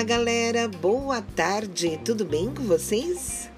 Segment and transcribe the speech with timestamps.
[0.00, 0.66] Olá, galera.
[0.66, 2.00] Boa tarde.
[2.02, 3.50] Tudo bem com vocês?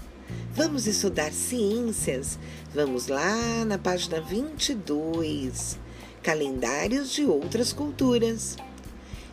[0.52, 2.36] Vamos estudar ciências.
[2.74, 5.78] Vamos lá na página 22.
[6.20, 8.56] Calendários de outras culturas.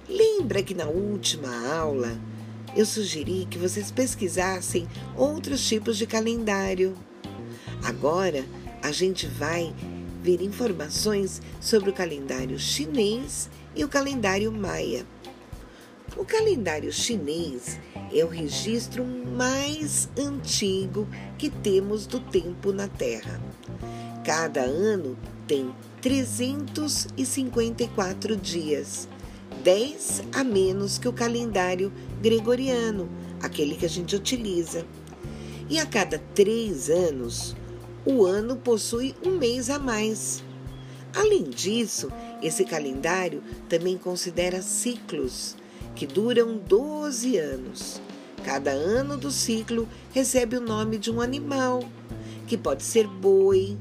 [0.08, 1.50] Lembra que na última
[1.80, 2.16] aula
[2.76, 4.88] eu sugeri que vocês pesquisassem
[5.18, 6.96] outros tipos de calendário.
[7.84, 8.46] Agora
[8.84, 9.74] a gente vai
[10.22, 15.08] ver informações sobre o calendário chinês e o calendário maia.
[16.18, 17.80] O calendário chinês
[18.14, 23.40] é o registro mais antigo que temos do tempo na Terra.
[24.26, 25.16] Cada ano
[25.48, 29.08] tem 354 dias,
[29.64, 33.08] 10 a menos que o calendário gregoriano,
[33.42, 34.86] aquele que a gente utiliza.
[35.70, 37.56] E a cada três anos,
[38.06, 40.44] o ano possui um mês a mais.
[41.16, 45.59] Além disso, esse calendário também considera ciclos
[46.00, 48.02] que duram 12 anos.
[48.46, 51.84] Cada ano do ciclo recebe o nome de um animal,
[52.48, 53.78] que pode ser boi,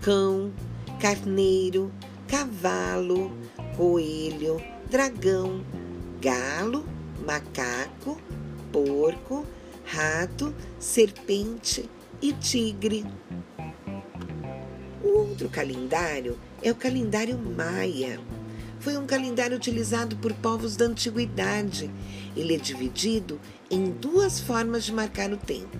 [0.00, 0.52] cão,
[1.00, 1.92] carneiro,
[2.26, 3.30] cavalo,
[3.76, 5.64] coelho, dragão,
[6.20, 6.84] galo,
[7.24, 8.20] macaco,
[8.72, 9.46] porco,
[9.84, 11.88] rato, serpente
[12.20, 13.06] e tigre.
[15.00, 18.18] O outro calendário é o calendário maia
[18.82, 21.88] foi um calendário utilizado por povos da antiguidade.
[22.36, 25.78] Ele é dividido em duas formas de marcar o tempo.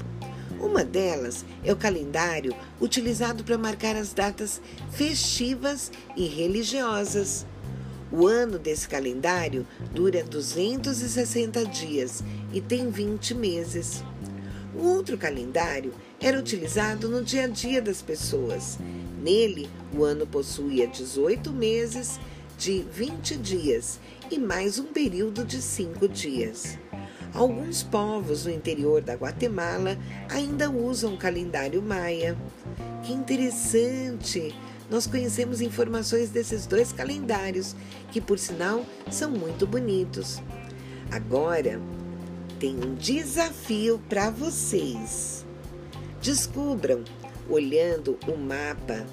[0.61, 7.44] Uma delas é o calendário utilizado para marcar as datas festivas e religiosas.
[8.12, 12.22] O ano desse calendário dura 260 dias
[12.53, 14.05] e tem 20 meses.
[14.77, 18.78] O outro calendário era utilizado no dia a dia das pessoas.
[19.20, 22.20] Nele, o ano possuía 18 meses
[22.63, 23.99] de 20 dias
[24.31, 26.79] e mais um período de 5 dias.
[27.35, 29.99] Alguns povos no interior da Guatemala
[30.31, 32.39] ainda usam o calendário maia.
[33.03, 34.55] Que interessante!
[34.89, 37.75] Nós conhecemos informações desses dois calendários,
[38.12, 40.41] que por sinal são muito bonitos.
[41.11, 41.81] Agora,
[42.61, 45.45] tem um desafio para vocês.
[46.21, 47.03] Descubram,
[47.51, 49.05] olhando o mapa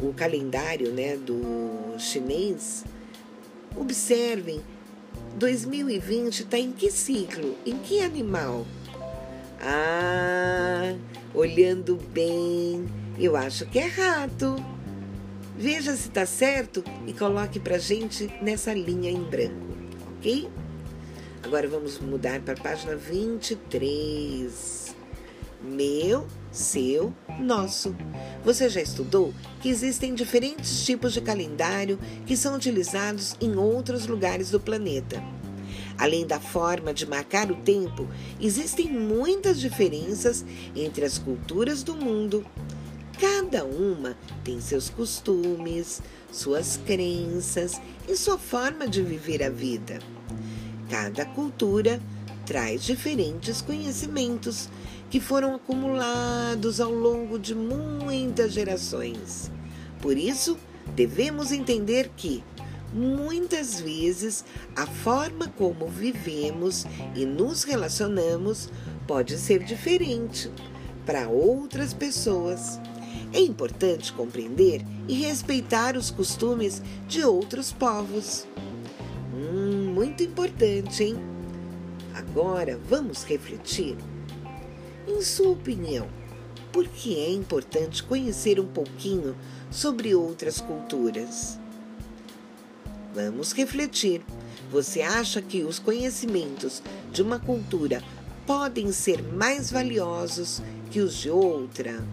[0.00, 2.84] o calendário né, do chinês,
[3.76, 4.60] observem,
[5.36, 7.56] 2020 está em que ciclo?
[7.64, 8.66] Em que animal?
[9.60, 10.94] Ah,
[11.34, 12.86] olhando bem,
[13.18, 14.56] eu acho que é rato.
[15.56, 19.76] Veja se está certo e coloque para gente nessa linha em branco,
[20.16, 20.48] ok?
[21.42, 24.94] Agora vamos mudar para a página 23.
[25.62, 27.94] Meu seu, nosso.
[28.44, 34.50] Você já estudou que existem diferentes tipos de calendário que são utilizados em outros lugares
[34.50, 35.22] do planeta.
[35.98, 38.08] Além da forma de marcar o tempo,
[38.40, 40.44] existem muitas diferenças
[40.74, 42.46] entre as culturas do mundo.
[43.20, 46.00] Cada uma tem seus costumes,
[46.30, 49.98] suas crenças e sua forma de viver a vida.
[50.88, 52.00] Cada cultura
[52.46, 54.68] traz diferentes conhecimentos
[55.10, 59.50] que foram acumulados ao longo de muitas gerações.
[60.00, 60.56] Por isso,
[60.94, 62.44] devemos entender que,
[62.92, 64.44] muitas vezes,
[64.76, 68.70] a forma como vivemos e nos relacionamos
[69.06, 70.50] pode ser diferente
[71.06, 72.78] para outras pessoas.
[73.32, 78.46] É importante compreender e respeitar os costumes de outros povos.
[79.34, 81.16] Hum, muito importante, hein?
[82.14, 83.96] Agora vamos refletir.
[85.08, 86.06] Em sua opinião,
[86.70, 89.34] por que é importante conhecer um pouquinho
[89.70, 91.58] sobre outras culturas?
[93.14, 94.22] Vamos refletir.
[94.70, 98.02] Você acha que os conhecimentos de uma cultura
[98.46, 102.04] podem ser mais valiosos que os de outra?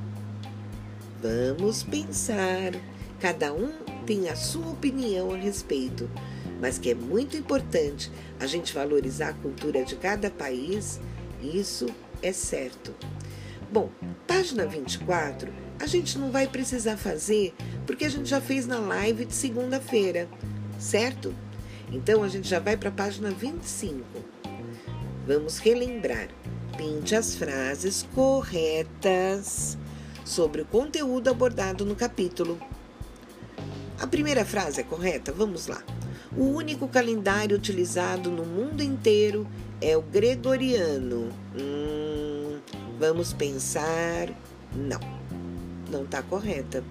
[1.21, 2.71] Vamos pensar.
[3.19, 3.71] Cada um
[4.05, 6.09] tem a sua opinião a respeito
[6.59, 10.99] mas que é muito importante a gente valorizar a cultura de cada país,
[11.41, 11.87] isso
[12.21, 12.93] é certo.
[13.71, 13.89] Bom,
[14.27, 17.53] página 24 a gente não vai precisar fazer
[17.85, 20.27] porque a gente já fez na live de segunda-feira,
[20.79, 21.33] certo?
[21.91, 24.03] Então a gente já vai para a página 25.
[25.27, 26.29] Vamos relembrar.
[26.77, 29.77] Pinte as frases corretas
[30.25, 32.59] sobre o conteúdo abordado no capítulo.
[33.99, 35.31] A primeira frase é correta?
[35.31, 35.81] Vamos lá.
[36.35, 39.47] O único calendário utilizado no mundo inteiro
[39.79, 41.29] é o gregoriano.
[41.57, 41.84] Hum,
[42.99, 44.29] vamos pensar.
[44.73, 44.99] Não,
[45.89, 46.83] não está correta.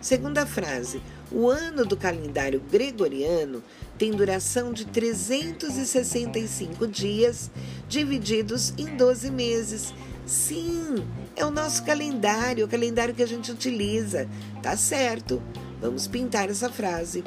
[0.00, 3.62] Segunda frase: o ano do calendário gregoriano
[3.98, 7.50] tem duração de 365 dias,
[7.88, 9.94] divididos em 12 meses.
[10.26, 11.04] Sim,
[11.36, 14.28] é o nosso calendário, o calendário que a gente utiliza.
[14.62, 15.42] Tá certo.
[15.80, 17.24] Vamos pintar essa frase.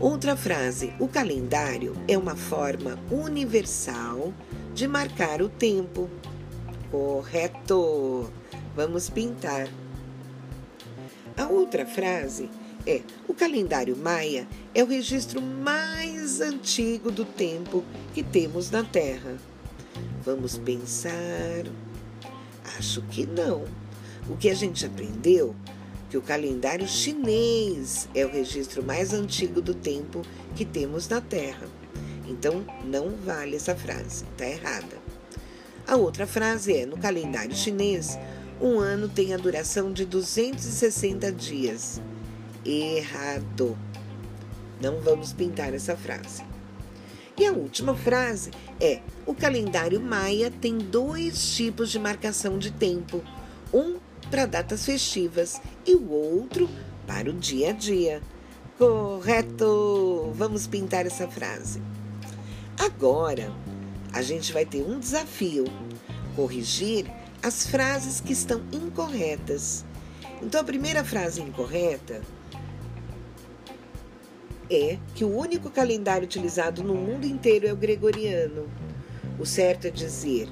[0.00, 4.32] Outra frase: o calendário é uma forma universal
[4.74, 6.10] de marcar o tempo.
[6.94, 8.30] Correto.
[8.76, 9.68] Vamos pintar.
[11.36, 12.48] A outra frase
[12.86, 17.82] é: o calendário maia é o registro mais antigo do tempo
[18.14, 19.36] que temos na Terra.
[20.24, 21.64] Vamos pensar.
[22.78, 23.64] Acho que não.
[24.30, 25.52] O que a gente aprendeu
[26.08, 30.22] que o calendário chinês é o registro mais antigo do tempo
[30.54, 31.66] que temos na Terra.
[32.28, 35.02] Então, não vale essa frase, está errada.
[35.86, 38.18] A outra frase é: no calendário chinês,
[38.60, 42.00] um ano tem a duração de 260 dias.
[42.64, 43.76] Errado.
[44.80, 46.42] Não vamos pintar essa frase.
[47.38, 48.50] E a última frase
[48.80, 53.22] é: o calendário maia tem dois tipos de marcação de tempo.
[53.72, 53.96] Um
[54.30, 56.68] para datas festivas e o outro
[57.06, 58.22] para o dia a dia.
[58.78, 60.32] Correto!
[60.34, 61.82] Vamos pintar essa frase.
[62.78, 63.52] Agora,
[64.14, 65.64] a gente vai ter um desafio:
[66.36, 67.04] corrigir
[67.42, 69.84] as frases que estão incorretas.
[70.40, 72.22] Então, a primeira frase incorreta
[74.70, 78.68] é que o único calendário utilizado no mundo inteiro é o gregoriano.
[79.38, 80.48] O certo é dizer: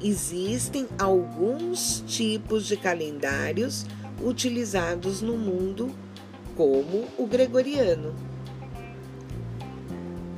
[0.00, 3.84] existem alguns tipos de calendários
[4.22, 5.92] utilizados no mundo,
[6.56, 8.14] como o gregoriano.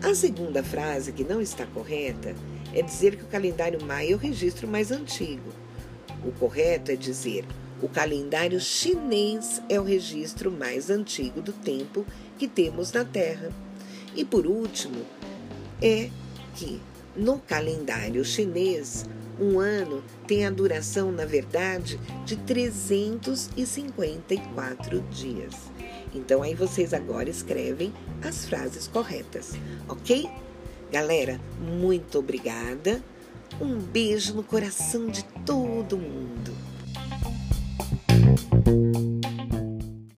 [0.06, 2.32] A segunda frase, que não está correta,
[2.72, 5.50] é dizer que o calendário maia é o registro mais antigo.
[6.24, 7.44] O correto é dizer
[7.82, 12.06] o calendário chinês é o registro mais antigo do tempo
[12.38, 13.50] que temos na Terra.
[14.14, 15.04] E por último,
[15.82, 16.08] é
[16.54, 16.80] que
[17.16, 19.04] no calendário chinês,
[19.40, 25.56] um ano tem a duração, na verdade, de 354 dias.
[26.16, 27.92] Então aí vocês agora escrevem
[28.22, 29.52] as frases corretas,
[29.86, 30.28] ok?
[30.90, 33.02] Galera, muito obrigada.
[33.60, 36.65] Um beijo no coração de todo mundo.